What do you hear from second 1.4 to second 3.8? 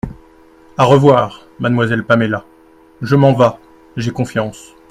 mademoiselle Paméla; je m’en vas…